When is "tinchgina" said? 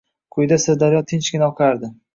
1.13-1.53